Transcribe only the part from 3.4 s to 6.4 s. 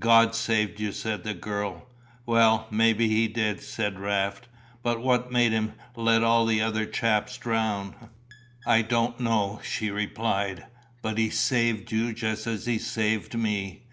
said Raft; "but what made Him let